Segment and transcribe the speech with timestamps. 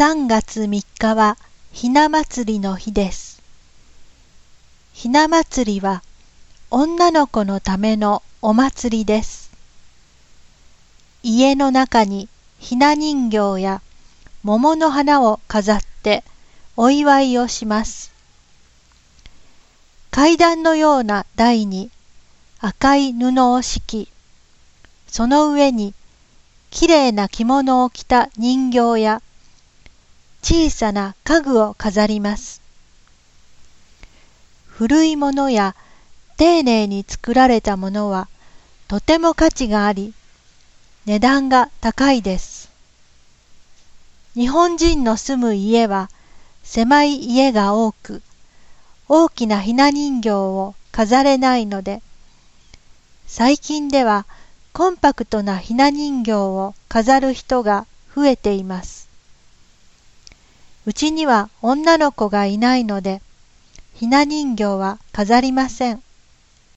[0.00, 1.36] 3月3日は
[1.72, 3.42] ひな祭りの日です。
[4.94, 6.02] ひな祭りは
[6.70, 9.50] 女の子のためのお祭りです。
[11.22, 13.82] 家の中にひな人形や
[14.42, 16.24] 桃の花を飾って
[16.78, 18.10] お祝いをします。
[20.10, 21.90] 階段のような台に
[22.58, 24.12] 赤い布を敷き、
[25.08, 25.92] その上に
[26.70, 29.20] きれいな着物を着た人形や
[30.42, 32.60] 小さな家具を飾ります。
[34.66, 35.76] 古いものや
[36.36, 38.28] 丁寧に作られたものは
[38.88, 40.14] とても価値があり、
[41.04, 42.70] 値段が高いです。
[44.34, 46.08] 日本人の住む家は
[46.62, 48.22] 狭い家が多く、
[49.08, 52.00] 大きなひな人形を飾れないので、
[53.26, 54.24] 最近では
[54.72, 59.09] コンパクトなひな人形を飾る人が増えています。
[60.90, 63.22] うちには女の子がいないので、
[63.94, 66.02] ひな人形は飾りません。